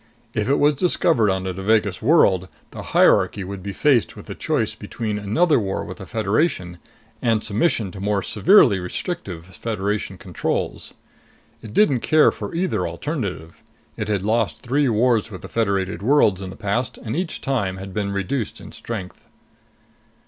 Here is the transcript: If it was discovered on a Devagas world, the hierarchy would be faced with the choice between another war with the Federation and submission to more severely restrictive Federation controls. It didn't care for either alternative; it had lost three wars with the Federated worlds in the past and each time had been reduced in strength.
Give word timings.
If 0.33 0.49
it 0.49 0.57
was 0.57 0.73
discovered 0.73 1.29
on 1.29 1.45
a 1.45 1.53
Devagas 1.53 2.01
world, 2.01 2.47
the 2.71 2.81
hierarchy 2.81 3.43
would 3.43 3.61
be 3.61 3.71
faced 3.71 4.15
with 4.15 4.25
the 4.25 4.33
choice 4.33 4.73
between 4.73 5.19
another 5.19 5.59
war 5.59 5.83
with 5.85 5.97
the 5.97 6.07
Federation 6.07 6.79
and 7.21 7.43
submission 7.43 7.91
to 7.91 7.99
more 7.99 8.23
severely 8.23 8.79
restrictive 8.79 9.45
Federation 9.45 10.17
controls. 10.17 10.95
It 11.61 11.71
didn't 11.75 11.99
care 11.99 12.31
for 12.31 12.55
either 12.55 12.87
alternative; 12.87 13.61
it 13.95 14.07
had 14.07 14.23
lost 14.23 14.63
three 14.63 14.89
wars 14.89 15.29
with 15.29 15.43
the 15.43 15.47
Federated 15.49 16.01
worlds 16.01 16.41
in 16.41 16.49
the 16.49 16.55
past 16.55 16.97
and 16.97 17.15
each 17.15 17.39
time 17.39 17.77
had 17.77 17.93
been 17.93 18.11
reduced 18.11 18.59
in 18.59 18.71
strength. 18.71 19.27